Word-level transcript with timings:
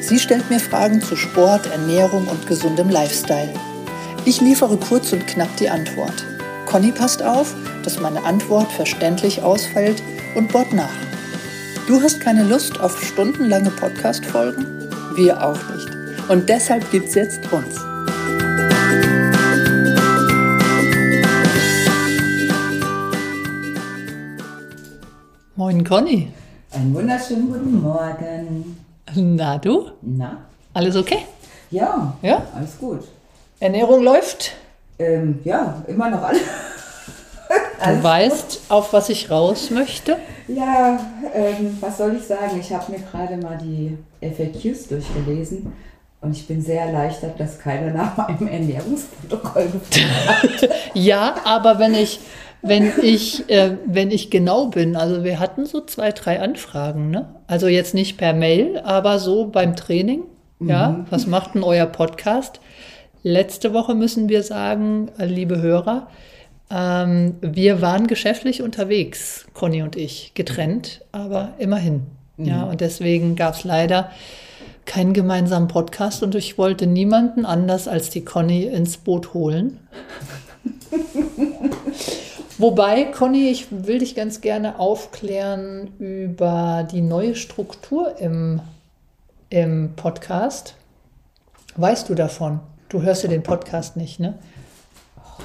Sie 0.00 0.18
stellt 0.18 0.48
mir 0.50 0.60
Fragen 0.60 1.00
zu 1.00 1.16
Sport, 1.16 1.66
Ernährung 1.66 2.28
und 2.28 2.46
gesundem 2.46 2.90
Lifestyle. 2.90 3.52
Ich 4.24 4.40
liefere 4.40 4.76
kurz 4.76 5.12
und 5.12 5.26
knapp 5.26 5.56
die 5.56 5.68
Antwort. 5.68 6.24
Conny 6.66 6.92
passt 6.92 7.22
auf, 7.22 7.54
dass 7.82 8.00
meine 8.00 8.24
Antwort 8.24 8.70
verständlich 8.72 9.42
ausfällt 9.42 10.02
und 10.34 10.52
bohrt 10.52 10.72
nach. 10.72 10.94
Du 11.86 12.00
hast 12.02 12.20
keine 12.20 12.42
Lust 12.42 12.80
auf 12.80 13.00
stundenlange 13.02 13.70
Podcast-Folgen? 13.70 14.66
Wir 15.14 15.44
auch 15.44 15.58
nicht. 15.74 15.88
Und 16.28 16.48
deshalb 16.48 16.90
gibt's 16.90 17.14
jetzt 17.14 17.40
uns. 17.52 17.78
Moin 25.54 25.84
Conny. 25.84 26.28
Einen 26.72 26.94
wunderschönen 26.94 27.48
guten 27.48 27.80
Morgen. 27.80 28.85
Na 29.14 29.58
du? 29.58 29.90
Na? 30.02 30.38
Alles 30.74 30.96
okay? 30.96 31.20
Ja. 31.70 32.16
Ja? 32.22 32.42
Alles 32.54 32.78
gut. 32.78 33.00
Ernährung 33.60 34.02
läuft? 34.02 34.52
Ähm, 34.98 35.40
ja, 35.44 35.82
immer 35.86 36.10
noch 36.10 36.22
alle. 36.22 36.38
Du 37.84 38.02
weißt, 38.02 38.62
auf 38.70 38.92
was 38.92 39.08
ich 39.10 39.30
raus 39.30 39.70
möchte? 39.70 40.16
Ja, 40.48 40.98
ähm, 41.34 41.76
was 41.80 41.98
soll 41.98 42.16
ich 42.16 42.24
sagen? 42.26 42.58
Ich 42.58 42.72
habe 42.72 42.90
mir 42.92 42.98
gerade 43.00 43.36
mal 43.36 43.58
die 43.58 43.96
FAQs 44.20 44.88
durchgelesen 44.88 45.72
und 46.22 46.32
ich 46.32 46.46
bin 46.48 46.62
sehr 46.62 46.82
erleichtert, 46.86 47.38
dass 47.38 47.58
keiner 47.58 47.92
nach 47.92 48.16
meinem 48.16 48.48
Ernährungsprotokoll 48.48 49.66
gefragt 49.68 50.62
hat. 50.62 50.70
Ja, 50.94 51.34
aber 51.44 51.78
wenn 51.78 51.94
ich, 51.94 52.20
wenn 52.66 52.92
ich, 53.02 53.48
äh, 53.50 53.76
wenn 53.86 54.10
ich 54.10 54.30
genau 54.30 54.66
bin, 54.66 54.96
also 54.96 55.24
wir 55.24 55.38
hatten 55.38 55.66
so 55.66 55.80
zwei, 55.84 56.12
drei 56.12 56.40
Anfragen, 56.40 57.10
ne? 57.10 57.34
Also 57.46 57.68
jetzt 57.68 57.94
nicht 57.94 58.16
per 58.16 58.32
Mail, 58.32 58.78
aber 58.78 59.18
so 59.18 59.46
beim 59.46 59.76
Training. 59.76 60.22
Ja, 60.58 61.04
was 61.10 61.26
macht 61.26 61.54
denn 61.54 61.62
euer 61.62 61.84
Podcast? 61.84 62.60
Letzte 63.22 63.74
Woche 63.74 63.94
müssen 63.94 64.30
wir 64.30 64.42
sagen, 64.42 65.10
liebe 65.18 65.60
Hörer, 65.60 66.08
ähm, 66.70 67.34
wir 67.42 67.82
waren 67.82 68.06
geschäftlich 68.06 68.62
unterwegs, 68.62 69.46
Conny 69.52 69.82
und 69.82 69.96
ich, 69.96 70.32
getrennt, 70.34 71.02
aber 71.12 71.52
immerhin. 71.58 72.02
Ja, 72.38 72.64
und 72.64 72.80
deswegen 72.80 73.36
gab 73.36 73.54
es 73.54 73.64
leider 73.64 74.10
keinen 74.84 75.12
gemeinsamen 75.12 75.68
Podcast 75.68 76.22
und 76.22 76.34
ich 76.34 76.58
wollte 76.58 76.86
niemanden 76.86 77.44
anders 77.44 77.88
als 77.88 78.10
die 78.10 78.24
Conny 78.24 78.64
ins 78.64 78.96
Boot 78.98 79.34
holen. 79.34 79.80
Wobei, 82.58 83.04
Conny, 83.04 83.50
ich 83.50 83.66
will 83.70 83.98
dich 83.98 84.14
ganz 84.14 84.40
gerne 84.40 84.78
aufklären 84.78 85.90
über 85.98 86.88
die 86.90 87.02
neue 87.02 87.34
Struktur 87.34 88.18
im, 88.18 88.60
im 89.50 89.90
Podcast. 89.94 90.74
Weißt 91.76 92.08
du 92.08 92.14
davon? 92.14 92.60
Du 92.88 93.02
hörst 93.02 93.22
ja 93.24 93.28
den 93.28 93.42
Podcast 93.42 93.96
nicht, 93.96 94.20
ne? 94.20 94.38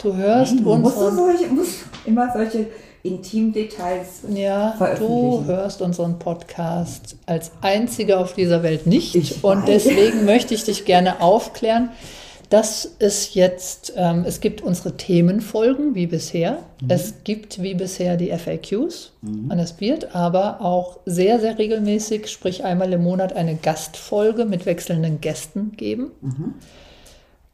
Du 0.01 0.15
hörst 0.15 0.53
Du 0.57 0.75
musst, 0.77 0.95
du 0.97 1.11
solche, 1.11 1.47
musst 1.47 1.79
immer 2.05 2.31
solche 2.31 2.67
Intimdetails. 3.03 4.21
ja, 4.29 4.75
du 4.97 5.43
hörst 5.45 5.81
unseren 5.81 6.17
Podcast 6.17 7.17
als 7.25 7.51
einziger 7.61 8.19
auf 8.21 8.33
dieser 8.33 8.63
Welt 8.63 8.87
nicht. 8.87 9.15
Ich 9.15 9.43
Und 9.43 9.63
weiß. 9.63 9.65
deswegen 9.65 10.23
möchte 10.23 10.53
ich 10.53 10.63
dich 10.63 10.85
gerne 10.85 11.19
aufklären, 11.19 11.89
dass 12.51 12.95
es 12.99 13.33
jetzt, 13.33 13.93
ähm, 13.95 14.25
es 14.27 14.41
gibt 14.41 14.61
unsere 14.61 14.97
Themenfolgen 14.97 15.95
wie 15.95 16.05
bisher. 16.05 16.59
Es 16.89 17.23
gibt 17.23 17.61
wie 17.61 17.75
bisher 17.75 18.17
die 18.17 18.29
FAQs. 18.31 19.13
Und 19.49 19.57
es 19.57 19.79
wird 19.79 20.13
aber 20.13 20.59
auch 20.59 20.99
sehr, 21.05 21.39
sehr 21.39 21.57
regelmäßig, 21.57 22.27
sprich 22.27 22.65
einmal 22.65 22.91
im 22.91 23.03
Monat, 23.03 23.33
eine 23.33 23.55
Gastfolge 23.55 24.43
mit 24.43 24.65
wechselnden 24.65 25.21
Gästen 25.21 25.71
geben. 25.77 26.11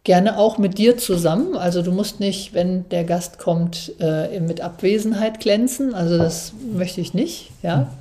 Gerne 0.04 0.40
auch 0.40 0.58
mit 0.58 0.80
dir 0.80 0.98
zusammen. 0.98 1.56
Also 1.56 1.84
du 1.84 1.92
musst 1.92 2.20
nicht, 2.20 2.56
wenn 2.56 2.90
der 2.90 3.04
Gast 3.04 3.38
kommt, 3.38 3.94
äh, 4.00 4.40
mit 4.40 4.62
Abwesenheit 4.62 5.40
glänzen. 5.40 5.94
Also 5.94 6.18
das 6.18 6.54
möchte 6.74 7.02
ich 7.02 7.14
nicht. 7.14 7.52
Ja. 7.62 7.92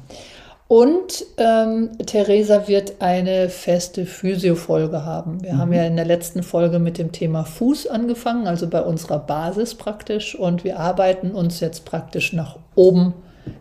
Und 0.68 1.24
ähm, 1.36 1.90
Theresa 2.06 2.66
wird 2.66 3.00
eine 3.00 3.48
feste 3.48 4.04
Physio-Folge 4.04 5.04
haben. 5.04 5.42
Wir 5.44 5.58
haben 5.58 5.72
ja 5.72 5.84
in 5.84 5.94
der 5.94 6.04
letzten 6.04 6.42
Folge 6.42 6.80
mit 6.80 6.98
dem 6.98 7.12
Thema 7.12 7.44
Fuß 7.44 7.86
angefangen, 7.86 8.48
also 8.48 8.68
bei 8.68 8.82
unserer 8.82 9.20
Basis 9.20 9.76
praktisch. 9.76 10.34
Und 10.34 10.64
wir 10.64 10.80
arbeiten 10.80 11.30
uns 11.30 11.60
jetzt 11.60 11.84
praktisch 11.84 12.32
nach 12.32 12.58
oben, 12.74 13.14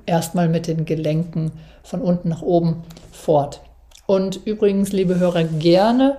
erstmal 0.08 0.50
mit 0.50 0.66
den 0.66 0.86
Gelenken 0.86 1.52
von 1.84 2.02
unten 2.02 2.30
nach 2.30 2.42
oben 2.42 2.84
fort. 3.12 3.62
Und 4.08 4.40
übrigens, 4.46 4.92
liebe 4.92 5.20
Hörer, 5.20 5.44
gerne 5.44 6.18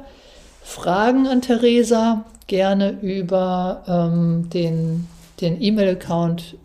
Fragen 0.62 1.26
an 1.26 1.42
Theresa, 1.42 2.24
gerne 2.46 2.90
über 3.02 3.82
ähm, 3.88 4.50
den, 4.50 5.08
den 5.40 5.60
E-Mail-Account 5.60 6.56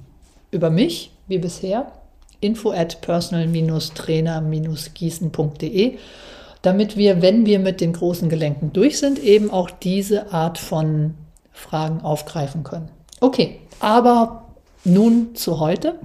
über 0.52 0.70
mich, 0.70 1.12
wie 1.28 1.40
bisher, 1.40 1.92
info 2.42 2.72
at 2.72 3.00
personal-trainer-gießen.de, 3.02 5.98
damit 6.62 6.98
wir, 6.98 7.22
wenn 7.22 7.46
wir 7.46 7.60
mit 7.60 7.80
den 7.82 7.94
großen 7.94 8.30
Gelenken 8.30 8.74
durch 8.74 9.00
sind, 9.00 9.20
eben 9.20 9.50
auch 9.50 9.70
diese 9.70 10.34
Art 10.34 10.58
von 10.58 11.14
Fragen 11.52 12.02
aufgreifen 12.02 12.64
können. 12.64 12.90
Okay, 13.20 13.60
aber 13.80 14.46
nun 14.84 15.36
zu 15.36 15.60
heute. 15.60 16.00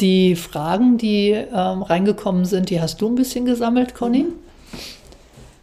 Die 0.00 0.34
Fragen, 0.34 0.98
die 0.98 1.30
ähm, 1.30 1.82
reingekommen 1.82 2.44
sind, 2.44 2.70
die 2.70 2.80
hast 2.80 3.00
du 3.00 3.08
ein 3.08 3.14
bisschen 3.14 3.44
gesammelt, 3.44 3.94
Conny. 3.94 4.26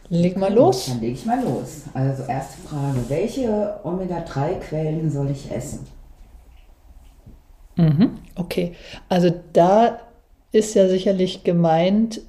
Leg 0.08 0.36
mal 0.36 0.52
los. 0.52 0.86
Dann 0.86 1.00
lege 1.00 1.14
ich 1.14 1.24
mal 1.24 1.42
los. 1.42 1.82
Also 1.94 2.24
erste 2.24 2.60
Frage. 2.68 2.98
Welche 3.08 3.80
Omega-3-Quellen 3.82 5.10
soll 5.10 5.30
ich 5.30 5.50
essen? 5.50 5.86
Mhm, 7.76 8.10
okay, 8.36 8.74
also 9.08 9.32
da 9.52 9.98
ist 10.52 10.74
ja 10.74 10.88
sicherlich 10.88 11.44
gemeint 11.44 12.20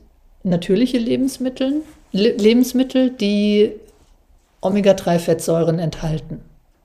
natürliche 0.44 0.98
Lebensmittel, 0.98 1.82
Le 2.12 2.32
Lebensmittel, 2.34 3.10
die 3.10 3.72
Omega-3-Fettsäuren 4.62 5.80
enthalten. 5.80 6.42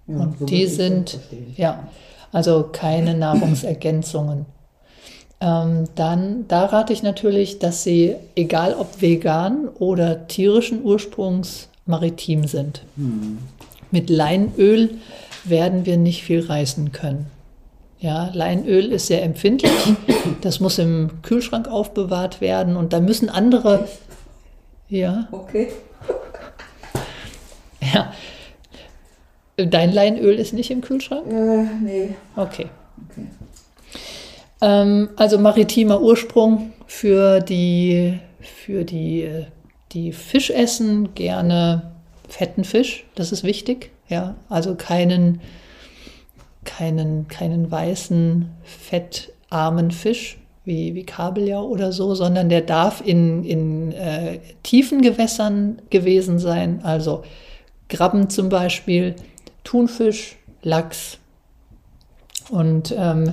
Ja, 0.07 0.17
Und 0.17 0.39
so 0.39 0.47
die 0.47 0.67
sind, 0.67 1.19
ja, 1.57 1.87
also 2.33 2.71
keine 2.73 3.15
Nahrungsergänzungen. 3.15 4.47
Ähm, 5.41 5.85
dann, 5.95 6.49
da 6.49 6.65
rate 6.65 6.93
ich 6.93 7.03
natürlich, 7.03 7.59
dass 7.59 7.85
sie, 7.85 8.17
egal 8.35 8.75
ob 8.75 9.01
vegan 9.01 9.69
oder 9.69 10.27
tierischen 10.27 10.83
Ursprungs, 10.83 11.69
maritim 11.87 12.47
sind. 12.47 12.83
Mit 13.91 14.11
Leinöl 14.11 14.91
werden 15.45 15.87
wir 15.87 15.97
nicht 15.97 16.23
viel 16.23 16.45
reißen 16.45 16.93
können. 16.93 17.27
Ja, 18.01 18.31
Leinöl 18.33 18.93
ist 18.93 19.09
sehr 19.09 19.23
empfindlich. 19.23 19.73
Das 20.41 20.61
muss 20.61 20.79
im 20.79 21.23
Kühlschrank 21.23 21.69
aufbewahrt 21.69 22.41
werden 22.41 22.77
und 22.77 22.93
da 22.93 23.01
müssen 23.01 23.29
andere. 23.29 23.89
Ja, 24.89 25.29
Okay. 25.33 25.69
ja. 27.95 28.13
Dein 29.57 29.93
Leinöl 29.93 30.39
ist 30.39 30.53
nicht 30.53 30.71
im 30.71 30.81
Kühlschrank? 30.81 31.27
Äh, 31.27 31.65
nee. 31.83 32.15
Okay. 32.37 32.67
Okay. 33.11 33.27
Ähm, 34.61 35.11
also 35.17 35.39
maritimer 35.39 36.01
Ursprung 36.01 36.73
für 36.87 37.41
die, 37.41 38.19
für 38.41 38.85
die, 38.85 39.29
die 39.93 40.13
Fisch 40.13 40.51
essen, 40.51 41.15
gerne 41.15 41.91
fetten 42.29 42.65
Fisch, 42.65 43.05
das 43.15 43.33
ist 43.33 43.43
wichtig. 43.43 43.91
Ja, 44.09 44.37
also 44.49 44.75
keinen, 44.75 45.41
keinen, 46.69 47.29
keinen 47.29 47.71
weißen, 47.71 48.51
fettarmen 48.63 49.91
Fisch 49.91 50.39
wie, 50.65 50.95
wie 50.95 51.05
Kabeljau 51.05 51.67
oder 51.67 51.93
so, 51.93 52.15
sondern 52.15 52.51
der 52.51 52.61
darf 52.61 53.01
in, 53.05 53.43
in 53.43 53.93
äh, 53.93 54.39
tiefen 54.63 55.01
Gewässern 55.01 55.81
gewesen 55.89 56.39
sein, 56.39 56.85
also 56.85 57.25
Krabben 57.89 58.29
zum 58.29 58.51
Beispiel, 58.51 59.17
Thunfisch, 59.65 60.37
Lachs. 60.63 61.17
Und 62.51 62.95
ähm, 62.97 63.33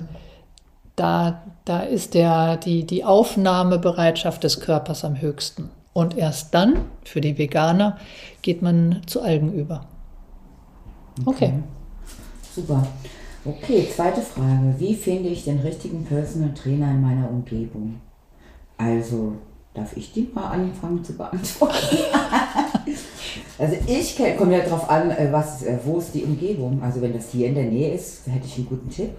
da, 0.96 1.44
da 1.66 1.82
ist 1.82 2.14
der, 2.14 2.56
die, 2.56 2.86
die 2.86 3.04
Aufnahmebereitschaft 3.04 4.46
des 4.46 4.62
Körpers 4.62 5.04
am 5.04 5.20
höchsten. 5.20 5.70
Und 5.92 6.18
erst 6.18 6.54
dann, 6.54 6.86
für 7.04 7.20
die 7.20 7.38
Veganer, 7.38 7.98
geht 8.42 8.62
man 8.62 9.02
zu 9.08 9.22
Algen 9.22 9.52
über. 9.54 9.86
Okay. 11.26 11.54
Super. 12.56 12.88
Okay, 13.46 13.88
zweite 13.96 14.22
Frage. 14.22 14.74
Wie 14.80 14.96
finde 14.96 15.30
ich 15.30 15.44
den 15.44 15.60
richtigen 15.60 16.04
Personal 16.04 16.54
Trainer 16.56 16.90
in 16.90 17.02
meiner 17.02 17.30
Umgebung? 17.30 18.02
Also, 18.76 19.34
darf 19.76 19.96
ich 19.96 20.12
die 20.14 20.28
mal 20.34 20.48
anfangen 20.48 21.04
zu 21.04 21.14
beantworten? 21.16 21.98
also 23.60 23.76
ich 23.86 24.18
komme 24.38 24.58
ja 24.58 24.64
darauf 24.64 24.90
an, 24.90 25.12
äh, 25.12 25.28
was, 25.32 25.62
äh, 25.62 25.78
wo 25.84 26.00
ist 26.00 26.16
die 26.16 26.24
Umgebung. 26.24 26.82
Also 26.82 27.02
wenn 27.02 27.14
das 27.14 27.32
hier 27.32 27.48
in 27.48 27.56
der 27.56 27.66
Nähe 27.66 27.94
ist, 27.94 28.26
hätte 28.26 28.48
ich 28.48 28.58
einen 28.58 28.68
guten 28.68 28.90
Tipp. 28.90 29.12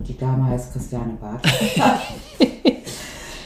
Die 0.00 0.16
Dame 0.16 0.46
heißt 0.46 0.72
Christiane 0.72 1.18
Barth. 1.20 1.46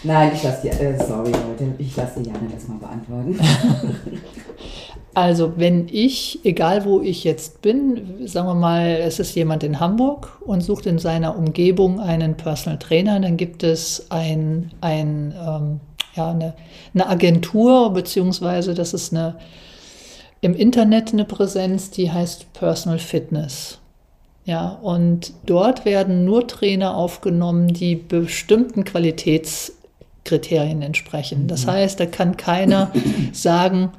Nein, 0.02 0.32
ich 0.34 0.42
lasse 0.42 0.62
die, 0.62 0.68
äh, 0.68 0.98
sorry 0.98 1.30
Leute, 1.30 1.74
ich 1.78 1.94
lasse 1.96 2.20
die 2.20 2.28
Jana 2.28 2.48
das 2.52 2.68
mal 2.68 2.78
beantworten. 2.78 3.38
Also 5.12 5.54
wenn 5.56 5.88
ich, 5.90 6.38
egal 6.44 6.84
wo 6.84 7.00
ich 7.00 7.24
jetzt 7.24 7.62
bin, 7.62 8.26
sagen 8.28 8.46
wir 8.46 8.54
mal, 8.54 8.86
es 8.86 9.18
ist 9.18 9.34
jemand 9.34 9.64
in 9.64 9.80
Hamburg 9.80 10.40
und 10.40 10.60
sucht 10.60 10.86
in 10.86 10.98
seiner 10.98 11.36
Umgebung 11.36 11.98
einen 11.98 12.36
Personal 12.36 12.78
Trainer, 12.78 13.18
dann 13.18 13.36
gibt 13.36 13.64
es 13.64 14.06
ein, 14.10 14.70
ein, 14.80 15.34
ähm, 15.36 15.80
ja, 16.14 16.30
eine, 16.30 16.54
eine 16.94 17.08
Agentur, 17.08 17.92
beziehungsweise 17.92 18.74
das 18.74 18.94
ist 18.94 19.12
eine, 19.12 19.36
im 20.42 20.54
Internet 20.54 21.12
eine 21.12 21.24
Präsenz, 21.24 21.90
die 21.90 22.12
heißt 22.12 22.52
Personal 22.52 23.00
Fitness. 23.00 23.78
Ja, 24.44 24.78
und 24.80 25.32
dort 25.44 25.84
werden 25.84 26.24
nur 26.24 26.46
Trainer 26.46 26.96
aufgenommen, 26.96 27.68
die 27.68 27.94
bestimmten 27.96 28.84
Qualitätskriterien 30.24 30.82
entsprechen. 30.82 31.46
Das 31.48 31.66
heißt, 31.66 32.00
da 32.00 32.06
kann 32.06 32.36
keiner 32.36 32.92
sagen, 33.32 33.92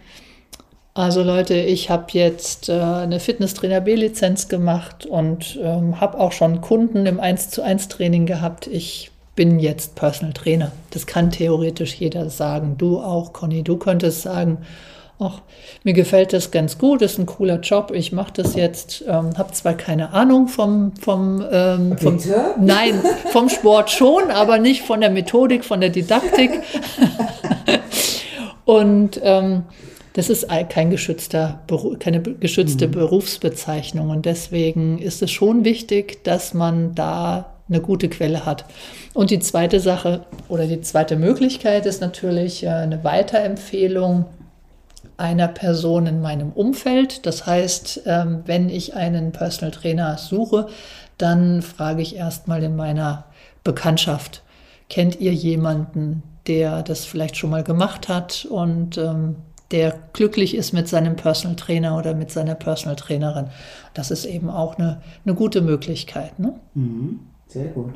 also 0.94 1.24
Leute, 1.24 1.56
ich 1.56 1.90
habe 1.90 2.08
jetzt 2.12 2.68
äh, 2.68 2.74
eine 2.74 3.20
Fitnesstrainer 3.20 3.80
B-Lizenz 3.82 4.50
gemacht 4.50 5.06
und 5.06 5.58
ähm, 5.62 6.02
habe 6.02 6.20
auch 6.20 6.34
schon 6.34 6.60
Kunden 6.60 7.06
im 7.06 7.20
1 7.20 7.50
zu 7.50 7.62
1 7.62 7.88
Training 7.88 8.26
gehabt. 8.26 8.68
Ich 8.68 9.10
bin 9.36 9.60
jetzt 9.60 9.96
Personal 9.96 10.34
Trainer. 10.34 10.74
Das 10.90 11.08
kann 11.08 11.32
theoretisch 11.32 11.96
jeder 11.96 12.30
sagen. 12.30 12.76
Du 12.78 13.00
auch, 13.00 13.32
Conny. 13.32 13.64
Du 13.64 13.78
könntest 13.78 14.24
sagen, 14.24 14.58
ach, 15.22 15.42
mir 15.84 15.94
gefällt 15.94 16.34
das 16.34 16.52
ganz 16.52 16.78
gut, 16.78 17.02
ist 17.02 17.20
ein 17.20 17.26
cooler 17.26 17.60
Job, 17.60 17.92
ich 17.94 18.12
mache 18.12 18.34
das 18.34 18.56
jetzt, 18.56 19.04
ähm, 19.08 19.38
habe 19.38 19.52
zwar 19.54 19.74
keine 19.76 20.14
Ahnung 20.14 20.48
vom, 20.48 20.94
vom, 21.00 21.44
ähm, 21.52 21.98
vom? 21.98 22.18
Nein, 22.60 23.02
vom 23.32 23.50
Sport 23.50 23.92
schon, 23.92 24.30
aber 24.32 24.58
nicht 24.58 24.82
von 24.82 25.00
der 25.00 25.12
Methodik, 25.12 25.64
von 25.64 25.80
der 25.80 25.90
Didaktik. 25.92 26.62
Und 28.66 29.20
ähm, 29.24 29.64
das 30.14 30.30
ist 30.30 30.50
ein- 30.50 30.68
kein 30.68 30.90
geschützter, 30.90 31.62
keine 32.00 32.22
geschützte 32.22 32.88
Berufsbezeichnung. 32.88 34.10
Und 34.10 34.26
deswegen 34.26 35.00
ist 35.00 35.22
es 35.22 35.32
schon 35.32 35.66
wichtig, 35.66 36.24
dass 36.24 36.54
man 36.54 36.96
da 36.96 37.54
eine 37.70 37.82
gute 37.82 38.10
Quelle 38.10 38.46
hat. 38.46 38.66
Und 39.14 39.32
die 39.32 39.40
zweite 39.40 39.80
Sache 39.80 40.26
oder 40.50 40.68
die 40.68 40.82
zweite 40.82 41.16
Möglichkeit 41.16 41.86
ist 41.86 42.02
natürlich 42.02 42.64
äh, 42.64 42.70
eine 42.70 43.04
Weiterempfehlung 43.04 44.26
einer 45.22 45.48
Person 45.48 46.08
in 46.08 46.22
meinem 46.22 46.52
Umfeld. 46.52 47.26
Das 47.26 47.46
heißt, 47.46 48.02
ähm, 48.06 48.42
wenn 48.46 48.70
ich 48.70 48.96
einen 48.96 49.32
Personal 49.32 49.72
Trainer 49.72 50.18
suche, 50.18 50.68
dann 51.18 51.62
frage 51.62 52.02
ich 52.02 52.16
erstmal 52.16 52.64
in 52.64 52.76
meiner 52.76 53.26
Bekanntschaft, 53.64 54.44
kennt 54.90 55.22
ihr 55.22 55.34
jemanden, 55.34 56.24
der 56.48 56.82
das 56.82 57.06
vielleicht 57.06 57.38
schon 57.38 57.52
mal 57.52 57.64
gemacht 57.64 58.10
hat 58.10 58.46
und 58.50 58.98
ähm, 58.98 59.36
der 59.70 59.94
glücklich 60.14 60.56
ist 60.56 60.74
mit 60.74 60.88
seinem 60.88 61.16
Personal 61.16 61.56
Trainer 61.56 61.98
oder 61.98 62.14
mit 62.14 62.32
seiner 62.32 62.56
Personal 62.56 62.96
Trainerin? 62.96 63.48
Das 63.94 64.12
ist 64.12 64.26
eben 64.26 64.50
auch 64.50 64.78
eine, 64.78 65.02
eine 65.24 65.36
gute 65.36 65.62
Möglichkeit. 65.62 66.40
Ne? 66.40 66.56
Mhm, 66.74 67.20
sehr 67.48 67.68
gut. 67.68 67.94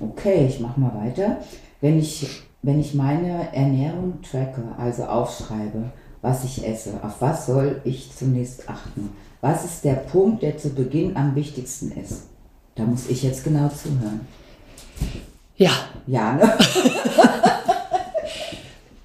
Okay, 0.00 0.46
ich 0.48 0.58
mache 0.58 0.80
mal 0.80 0.94
weiter. 0.94 1.36
Wenn 1.80 1.98
ich, 1.98 2.26
wenn 2.62 2.80
ich 2.80 2.94
meine 2.94 3.54
Ernährung 3.54 4.20
tracke, 4.22 4.62
also 4.78 5.04
aufschreibe, 5.04 5.90
was 6.22 6.44
ich 6.44 6.66
esse, 6.66 6.92
auf 7.02 7.20
was 7.20 7.46
soll 7.46 7.80
ich 7.84 8.10
zunächst 8.16 8.68
achten? 8.68 9.10
Was 9.40 9.64
ist 9.64 9.84
der 9.84 9.94
Punkt, 9.94 10.42
der 10.42 10.58
zu 10.58 10.70
Beginn 10.70 11.16
am 11.16 11.34
wichtigsten 11.34 11.92
ist? 11.92 12.24
Da 12.74 12.84
muss 12.84 13.08
ich 13.08 13.22
jetzt 13.22 13.44
genau 13.44 13.68
zuhören. 13.68 14.20
Ja, 15.56 15.72
Ja, 16.06 16.34
ne? 16.34 16.52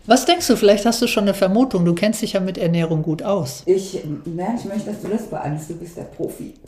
was 0.05 0.25
denkst 0.25 0.47
du? 0.47 0.55
Vielleicht 0.55 0.85
hast 0.85 1.01
du 1.01 1.07
schon 1.07 1.23
eine 1.23 1.33
Vermutung. 1.33 1.83
Du 1.85 1.93
kennst 1.93 2.21
dich 2.21 2.33
ja 2.33 2.39
mit 2.39 2.57
Ernährung 2.57 3.01
gut 3.01 3.23
aus. 3.23 3.63
Ich, 3.65 3.99
nein, 4.25 4.57
ich 4.57 4.65
möchte, 4.65 4.91
dass 4.91 5.01
du 5.01 5.07
das 5.07 5.27
beantwortest. 5.27 5.69
Du 5.69 5.75
bist 5.75 5.97
der 5.97 6.03
Profi. 6.03 6.53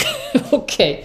Okay. 0.51 0.99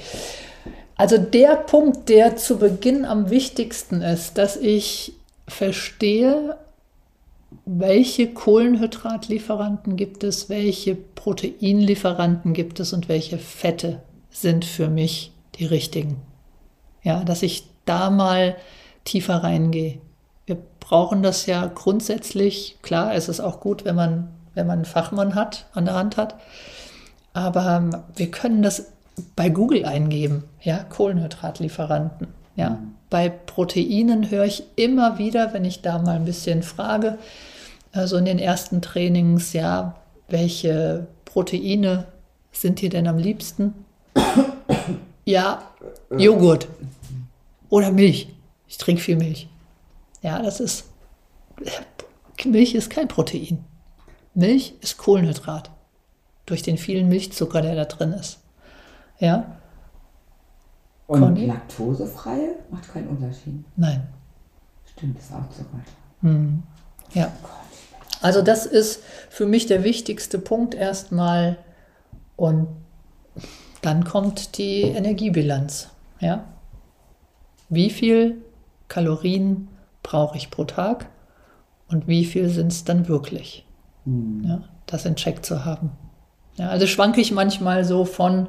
Also 0.97 1.17
der 1.17 1.57
Punkt, 1.57 2.09
der 2.09 2.37
zu 2.37 2.59
Beginn 2.59 3.05
am 3.05 3.31
wichtigsten 3.31 4.03
ist, 4.03 4.37
dass 4.37 4.57
ich 4.57 5.15
verstehe, 5.49 6.57
welche 7.65 8.33
Kohlenhydratlieferanten 8.33 9.97
gibt 9.97 10.25
es, 10.25 10.49
welche 10.49 10.95
Proteinlieferanten 10.95 12.55
gibt 12.55 12.81
es 12.81 12.93
und 12.93 13.09
welche 13.09 13.39
Fette 13.39 14.03
sind 14.31 14.65
für 14.65 14.89
mich 14.89 15.33
die 15.57 15.67
richtigen. 15.67 16.17
Ja, 17.03 17.25
dass 17.25 17.43
ich 17.43 17.65
da 17.85 18.11
mal 18.11 18.57
tiefer 19.05 19.43
reingehe. 19.43 19.99
Wir 20.47 20.57
brauchen 20.81 21.23
das 21.23 21.47
ja 21.47 21.71
grundsätzlich. 21.73 22.79
Klar, 22.83 23.15
es 23.15 23.29
ist 23.29 23.41
auch 23.41 23.61
gut, 23.61 23.85
wenn 23.85 23.97
man, 23.97 24.29
wenn 24.55 24.67
man 24.67 24.79
einen 24.79 24.85
Fachmann 24.85 25.35
hat, 25.35 25.67
an 25.73 25.85
der 25.85 25.95
Hand 25.95 26.17
hat. 26.17 26.37
Aber 27.33 28.05
wir 28.17 28.31
können 28.31 28.63
das 28.63 28.93
bei 29.37 29.51
Google 29.51 29.85
eingeben, 29.85 30.45
ja, 30.61 30.79
Kohlenhydratlieferanten. 30.79 32.29
Ja. 32.57 32.79
Bei 33.11 33.29
Proteinen 33.29 34.31
höre 34.31 34.45
ich 34.45 34.65
immer 34.77 35.19
wieder, 35.19 35.53
wenn 35.53 35.65
ich 35.65 35.83
da 35.83 35.99
mal 35.99 36.17
ein 36.17 36.25
bisschen 36.25 36.63
frage, 36.63 37.19
also 37.93 38.17
in 38.17 38.25
den 38.25 38.39
ersten 38.39 38.83
Trainings, 38.83 39.53
ja, 39.53 39.97
welche 40.29 41.07
Proteine 41.25 42.07
sind 42.53 42.81
dir 42.81 42.91
denn 42.91 43.07
am 43.07 43.19
liebsten? 43.19 43.75
ja, 45.25 45.63
Joghurt 46.17 46.69
oder 47.69 47.91
Milch. 47.91 48.29
Ich 48.69 48.79
trinke 48.79 49.03
viel 49.03 49.17
Milch. 49.17 49.49
Ja, 50.23 50.41
das 50.43 50.61
ist, 50.61 50.85
Milch 52.45 52.75
ist 52.75 52.91
kein 52.91 53.09
Protein. 53.09 53.65
Milch 54.35 54.75
ist 54.81 54.97
Kohlenhydrat 54.99 55.71
durch 56.47 56.63
den 56.63 56.79
vielen 56.79 57.09
Milchzucker, 57.09 57.61
der 57.63 57.75
da 57.75 57.85
drin 57.85 58.13
ist. 58.13 58.39
Ja, 59.19 59.57
Und 61.07 61.21
Conny? 61.21 61.47
laktosefreie 61.47 62.57
macht 62.71 62.93
keinen 62.93 63.09
Unterschied. 63.09 63.65
nein. 63.77 64.09
Stimmt, 64.97 65.19
ist 65.19 65.33
auch 65.33 65.49
Zucker. 65.51 65.81
Ja. 67.15 67.33
Also 68.23 68.41
das 68.41 68.67
ist 68.67 69.03
für 69.29 69.47
mich 69.47 69.67
der 69.67 69.85
wichtigste 69.85 70.39
Punkt 70.39 70.75
erstmal. 70.75 71.59
Und 72.37 72.69
dann 73.83 74.05
kommt 74.05 74.57
die 74.59 74.83
Energiebilanz. 74.83 75.91
Ja. 76.21 76.45
Wie 77.69 77.91
viel 77.91 78.37
Kalorien 78.89 79.69
brauche 80.03 80.37
ich 80.37 80.51
pro 80.51 80.65
Tag 80.65 81.07
und 81.89 82.07
wie 82.07 82.25
viel 82.25 82.49
sind 82.49 82.73
es 82.73 82.85
dann 82.85 83.09
wirklich? 83.09 83.67
Ja, 84.05 84.63
das 84.87 85.05
in 85.05 85.17
Check 85.17 85.45
zu 85.45 85.65
haben. 85.65 85.93
Ja, 86.57 86.69
also 86.69 86.87
schwanke 86.87 87.21
ich 87.21 87.33
manchmal 87.33 87.85
so 87.85 88.05
von, 88.05 88.49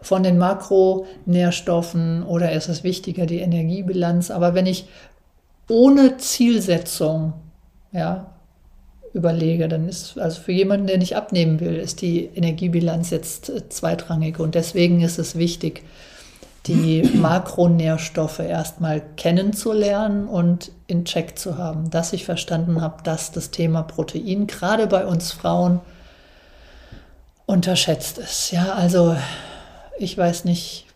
von 0.00 0.22
den 0.22 0.38
Makronährstoffen 0.38 2.22
oder 2.22 2.52
ist 2.52 2.68
es 2.68 2.84
wichtiger 2.84 3.26
die 3.26 3.40
Energiebilanz. 3.40 4.30
Aber 4.30 4.54
wenn 4.54 4.66
ich 4.66 4.88
ohne 5.68 6.16
Zielsetzung 6.16 7.34
ja, 7.92 8.32
überlege, 9.14 9.68
dann 9.68 9.88
ist 9.88 10.18
also 10.18 10.40
für 10.40 10.52
jemanden, 10.52 10.86
der 10.86 10.98
nicht 10.98 11.16
abnehmen 11.16 11.60
will, 11.60 11.76
ist 11.76 12.00
die 12.00 12.24
Energiebilanz 12.34 13.10
jetzt 13.10 13.48
äh, 13.50 13.68
zweitrangig. 13.68 14.38
Und 14.38 14.54
deswegen 14.54 15.00
ist 15.02 15.18
es 15.18 15.36
wichtig, 15.36 15.82
die 16.66 17.02
Makronährstoffe 17.14 18.38
erstmal 18.38 19.02
kennenzulernen 19.16 20.26
und 20.26 20.72
in 20.86 21.04
Check 21.04 21.38
zu 21.38 21.58
haben, 21.58 21.90
dass 21.90 22.12
ich 22.12 22.24
verstanden 22.24 22.80
habe, 22.80 23.02
dass 23.02 23.32
das 23.32 23.50
Thema 23.50 23.82
Protein 23.82 24.46
gerade 24.46 24.86
bei 24.86 25.06
uns 25.06 25.32
Frauen 25.32 25.80
unterschätzt 27.44 28.18
ist. 28.18 28.50
Ja, 28.50 28.74
also 28.74 29.16
ich 29.98 30.16
weiß 30.16 30.44
nicht, 30.46 30.86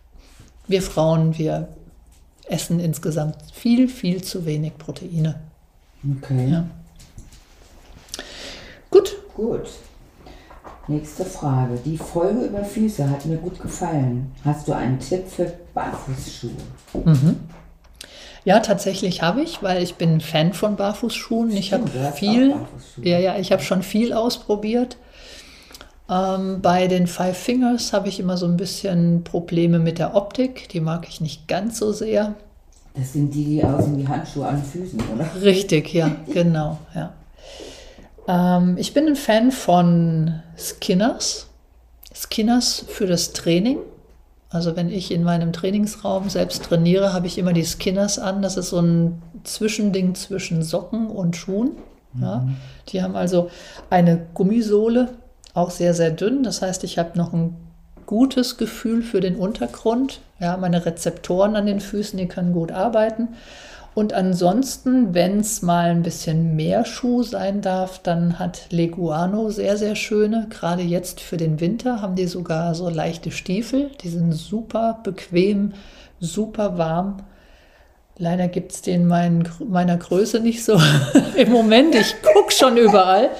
wir 0.67 0.81
Frauen, 0.81 1.37
wir 1.37 1.67
essen 2.49 2.79
insgesamt 2.79 3.35
viel, 3.53 3.87
viel 3.87 4.23
zu 4.23 4.45
wenig 4.45 4.77
Proteine. 4.77 5.35
Okay. 6.17 6.49
Ja. 6.49 6.65
Gut, 8.89 9.17
Gut. 9.37 9.69
Nächste 10.87 11.25
Frage. 11.25 11.77
Die 11.85 11.97
Folge 11.97 12.45
über 12.45 12.63
Füße 12.63 13.07
hat 13.07 13.25
mir 13.25 13.37
gut 13.37 13.61
gefallen. 13.61 14.31
Hast 14.43 14.67
du 14.67 14.73
einen 14.73 14.99
Tipp 14.99 15.27
für 15.27 15.53
Barfußschuhe? 15.75 16.51
Ja, 18.45 18.59
tatsächlich 18.61 19.21
habe 19.21 19.41
ich, 19.41 19.61
weil 19.61 19.83
ich 19.83 19.95
bin 19.95 20.21
Fan 20.21 20.53
von 20.53 20.75
Barfußschuhen. 20.75 21.51
Ich 21.51 21.71
habe 21.71 21.87
viel, 22.15 22.55
ja, 23.03 23.19
ja, 23.19 23.37
ich 23.37 23.51
habe 23.51 23.61
schon 23.61 23.83
viel 23.83 24.11
ausprobiert. 24.11 24.97
Ähm, 26.09 26.61
bei 26.61 26.87
den 26.87 27.05
Five 27.05 27.37
Fingers 27.37 27.93
habe 27.93 28.07
ich 28.07 28.19
immer 28.19 28.37
so 28.37 28.47
ein 28.47 28.57
bisschen 28.57 29.23
Probleme 29.23 29.77
mit 29.77 29.99
der 29.99 30.15
Optik. 30.15 30.69
Die 30.69 30.79
mag 30.79 31.07
ich 31.07 31.21
nicht 31.21 31.47
ganz 31.47 31.77
so 31.77 31.91
sehr. 31.91 32.33
Das 32.95 33.13
sind 33.13 33.31
die, 33.35 33.43
die 33.43 33.63
aussehen 33.63 33.99
wie 33.99 34.07
Handschuhe 34.07 34.47
an 34.47 34.63
Füßen, 34.63 34.99
oder? 35.13 35.27
Richtig, 35.43 35.93
ja, 35.93 36.15
genau, 36.33 36.79
ja. 36.95 37.13
Ähm, 38.27 38.75
ich 38.77 38.93
bin 38.93 39.07
ein 39.07 39.15
Fan 39.15 39.51
von 39.51 40.41
Skinners. 40.57 41.47
Skinners 42.13 42.85
für 42.87 43.07
das 43.07 43.33
Training. 43.33 43.79
Also 44.49 44.75
wenn 44.75 44.89
ich 44.89 45.11
in 45.11 45.23
meinem 45.23 45.51
Trainingsraum 45.51 46.29
selbst 46.29 46.63
trainiere, 46.63 47.13
habe 47.13 47.27
ich 47.27 47.37
immer 47.37 47.53
die 47.53 47.65
Skinners 47.65 48.17
an. 48.17 48.41
Das 48.41 48.57
ist 48.57 48.69
so 48.69 48.79
ein 48.79 49.21
Zwischending 49.43 50.15
zwischen 50.15 50.63
Socken 50.63 51.07
und 51.07 51.35
Schuhen. 51.35 51.71
Ja. 52.19 52.39
Mhm. 52.39 52.55
Die 52.89 53.03
haben 53.03 53.15
also 53.15 53.49
eine 53.89 54.25
Gummisohle, 54.33 55.09
auch 55.53 55.69
sehr, 55.69 55.93
sehr 55.93 56.11
dünn. 56.11 56.43
Das 56.43 56.61
heißt, 56.61 56.83
ich 56.83 56.97
habe 56.97 57.17
noch 57.17 57.33
ein 57.33 57.55
gutes 58.05 58.57
Gefühl 58.57 59.01
für 59.01 59.19
den 59.19 59.35
Untergrund. 59.35 60.21
Ja, 60.39 60.55
meine 60.55 60.85
Rezeptoren 60.85 61.55
an 61.55 61.65
den 61.65 61.81
Füßen, 61.81 62.17
die 62.17 62.27
können 62.27 62.53
gut 62.53 62.71
arbeiten. 62.71 63.29
Und 63.97 64.13
ansonsten, 64.13 65.15
wenn 65.15 65.39
es 65.39 65.63
mal 65.63 65.89
ein 65.89 66.03
bisschen 66.03 66.55
mehr 66.55 66.85
Schuh 66.85 67.23
sein 67.23 67.61
darf, 67.61 67.97
dann 67.97 68.37
hat 68.37 68.67
Leguano 68.69 69.49
sehr, 69.49 69.75
sehr 69.75 69.95
schöne. 69.95 70.45
Gerade 70.51 70.83
jetzt 70.83 71.19
für 71.19 71.35
den 71.35 71.59
Winter 71.59 71.99
haben 71.99 72.13
die 72.13 72.27
sogar 72.27 72.75
so 72.75 72.89
leichte 72.89 73.31
Stiefel. 73.31 73.89
Die 74.03 74.09
sind 74.09 74.33
super 74.33 74.99
bequem, 75.03 75.73
super 76.19 76.77
warm. 76.77 77.23
Leider 78.19 78.47
gibt 78.47 78.71
es 78.71 78.83
den 78.83 79.07
mein, 79.07 79.49
meiner 79.67 79.97
Größe 79.97 80.41
nicht 80.41 80.63
so 80.63 80.79
im 81.35 81.51
Moment. 81.51 81.95
Ich 81.95 82.21
gucke 82.21 82.51
schon 82.51 82.77
überall. 82.77 83.31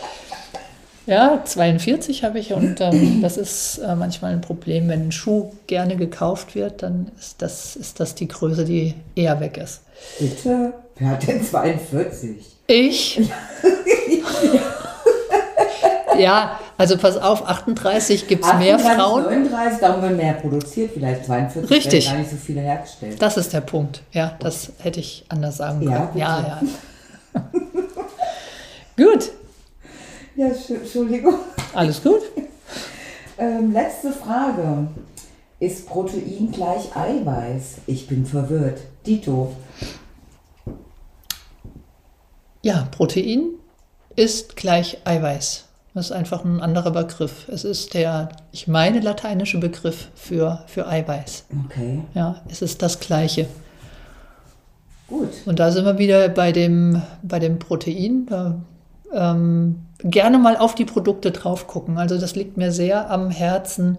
Ja, 1.07 1.41
42 1.43 2.25
habe 2.25 2.37
ich 2.37 2.53
und 2.53 2.81
ähm, 2.81 3.21
das 3.21 3.37
ist 3.37 3.77
äh, 3.77 3.95
manchmal 3.95 4.33
ein 4.33 4.41
Problem. 4.41 4.89
Wenn 4.89 5.07
ein 5.07 5.11
Schuh 5.13 5.53
gerne 5.65 5.95
gekauft 5.95 6.53
wird, 6.53 6.83
dann 6.83 7.09
ist 7.17 7.41
das, 7.41 7.77
ist 7.77 8.01
das 8.01 8.13
die 8.13 8.27
Größe, 8.27 8.65
die 8.65 8.93
eher 9.15 9.39
weg 9.39 9.57
ist. 9.57 9.83
Bitte? 10.19 10.73
Wer 10.97 11.09
hat 11.09 11.25
denn 11.25 11.41
42? 11.41 12.35
Ich? 12.67 13.21
ja, 16.17 16.59
also 16.77 16.97
pass 16.97 17.15
auf, 17.15 17.47
38 17.47 18.27
gibt 18.27 18.43
es 18.43 18.53
mehr 18.55 18.77
Frauen. 18.77 19.23
39, 19.23 19.79
darum 19.79 20.01
werden 20.01 20.17
mehr 20.17 20.33
produziert, 20.33 20.91
vielleicht 20.93 21.25
42 21.25 21.71
Richtig. 21.71 22.05
gar 22.07 22.17
nicht 22.17 22.31
so 22.31 22.35
viele 22.35 22.59
hergestellt. 22.59 23.21
Das 23.21 23.37
ist 23.37 23.53
der 23.53 23.61
Punkt. 23.61 24.01
Ja, 24.11 24.35
das 24.39 24.73
hätte 24.79 24.99
ich 24.99 25.23
anders 25.29 25.55
sagen 25.55 25.79
können. 25.85 26.09
Ja, 26.15 26.41
ja, 26.41 26.61
ja. 27.33 27.41
Gut. 28.97 29.31
Ja, 30.37 30.49
Entschuldigung. 30.49 31.33
Alles 31.73 32.03
gut. 32.03 32.21
ähm, 33.39 33.71
letzte 33.71 34.11
Frage. 34.11 34.87
Ist 35.59 35.87
Protein 35.87 36.51
gleich 36.51 36.95
Eiweiß? 36.95 37.77
Ich 37.87 38.07
bin 38.07 38.23
verwirrt. 38.23 38.81
Dito. 39.07 39.55
Ja, 42.61 42.87
Protein 42.91 43.53
ist 44.15 44.55
gleich 44.55 44.99
Eiweiß. 45.05 45.65
Das 45.95 46.05
ist 46.05 46.11
einfach 46.11 46.45
ein 46.45 46.61
anderer 46.61 46.91
Begriff. 46.91 47.47
Es 47.49 47.63
ist 47.63 47.95
der, 47.95 48.29
ich 48.51 48.67
meine, 48.67 48.99
lateinische 48.99 49.57
Begriff 49.57 50.09
für, 50.13 50.63
für 50.67 50.87
Eiweiß. 50.87 51.45
Okay. 51.65 52.03
Ja, 52.13 52.43
es 52.47 52.61
ist 52.61 52.83
das 52.83 52.99
Gleiche. 52.99 53.47
Gut. 55.07 55.29
Und 55.47 55.57
da 55.57 55.71
sind 55.71 55.85
wir 55.85 55.97
wieder 55.97 56.29
bei 56.29 56.51
dem, 56.51 57.01
bei 57.23 57.39
dem 57.39 57.57
Protein. 57.57 58.27
Da 58.27 58.61
ähm, 59.11 59.86
gerne 59.99 60.37
mal 60.37 60.57
auf 60.57 60.75
die 60.75 60.85
Produkte 60.85 61.31
drauf 61.31 61.67
gucken. 61.67 61.97
Also 61.97 62.19
das 62.19 62.35
liegt 62.35 62.57
mir 62.57 62.71
sehr 62.71 63.09
am 63.09 63.29
Herzen, 63.29 63.97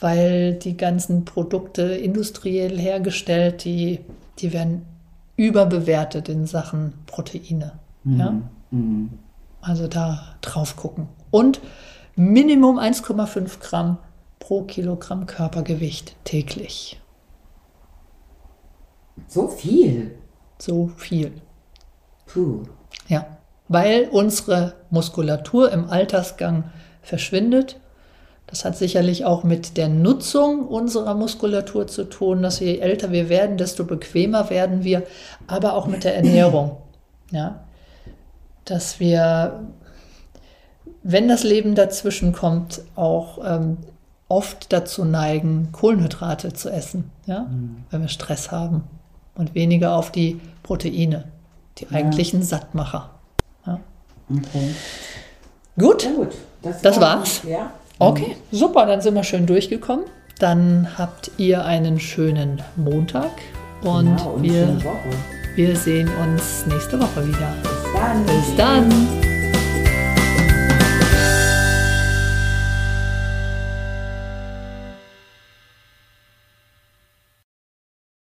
weil 0.00 0.54
die 0.54 0.76
ganzen 0.76 1.24
Produkte 1.24 1.82
industriell 1.82 2.78
hergestellt, 2.78 3.64
die, 3.64 4.00
die 4.38 4.52
werden 4.52 4.86
überbewertet 5.36 6.28
in 6.28 6.46
Sachen 6.46 6.94
Proteine. 7.06 7.78
Mhm. 8.04 8.18
Ja? 8.18 8.42
Mhm. 8.70 9.10
Also 9.60 9.86
da 9.88 10.36
drauf 10.40 10.76
gucken. 10.76 11.08
Und 11.30 11.60
Minimum 12.16 12.78
1,5 12.78 13.60
Gramm 13.60 13.98
pro 14.38 14.62
Kilogramm 14.62 15.26
Körpergewicht 15.26 16.16
täglich. 16.24 17.00
So 19.26 19.48
viel? 19.48 20.16
So 20.58 20.90
viel. 20.96 21.32
Puh. 22.26 22.62
Ja 23.08 23.37
weil 23.68 24.08
unsere 24.10 24.74
Muskulatur 24.90 25.70
im 25.70 25.88
Altersgang 25.90 26.64
verschwindet. 27.02 27.76
Das 28.46 28.64
hat 28.64 28.76
sicherlich 28.76 29.26
auch 29.26 29.44
mit 29.44 29.76
der 29.76 29.88
Nutzung 29.88 30.66
unserer 30.66 31.14
Muskulatur 31.14 31.86
zu 31.86 32.04
tun, 32.04 32.42
dass 32.42 32.60
je 32.60 32.78
älter 32.78 33.12
wir 33.12 33.28
werden, 33.28 33.58
desto 33.58 33.84
bequemer 33.84 34.48
werden 34.48 34.84
wir, 34.84 35.02
aber 35.46 35.74
auch 35.74 35.86
mit 35.86 36.04
der 36.04 36.16
Ernährung. 36.16 36.76
Ja? 37.30 37.60
Dass 38.64 39.00
wir, 39.00 39.60
wenn 41.02 41.28
das 41.28 41.44
Leben 41.44 41.74
dazwischen 41.74 42.32
kommt, 42.32 42.80
auch 42.96 43.38
ähm, 43.44 43.76
oft 44.28 44.72
dazu 44.72 45.04
neigen, 45.04 45.68
Kohlenhydrate 45.72 46.54
zu 46.54 46.70
essen, 46.70 47.10
ja? 47.26 47.40
Mhm. 47.40 47.84
wenn 47.90 48.00
wir 48.00 48.08
Stress 48.08 48.50
haben 48.50 48.84
und 49.34 49.54
weniger 49.54 49.94
auf 49.94 50.10
die 50.10 50.40
Proteine, 50.62 51.24
die 51.76 51.84
ja. 51.84 51.90
eigentlichen 51.90 52.42
Sattmacher. 52.42 53.10
Okay. 54.30 54.74
Gut, 55.78 56.04
ja, 56.04 56.10
gut. 56.10 56.28
Das, 56.62 56.82
das 56.82 57.00
war's. 57.00 57.40
Ja. 57.48 57.72
Okay, 57.98 58.36
super, 58.52 58.86
dann 58.86 59.00
sind 59.00 59.14
wir 59.14 59.24
schön 59.24 59.46
durchgekommen. 59.46 60.04
Dann 60.38 60.88
habt 60.96 61.32
ihr 61.36 61.64
einen 61.64 61.98
schönen 61.98 62.62
Montag 62.76 63.30
und, 63.82 64.16
genau, 64.16 64.30
und 64.34 64.42
wir, 64.44 64.76
wir 65.56 65.76
sehen 65.76 66.08
uns 66.22 66.64
nächste 66.66 67.00
Woche 67.00 67.26
wieder. 67.26 67.54
Bis 67.62 67.92
dann. 67.94 68.26
Bis 68.26 68.56
dann. 68.56 69.27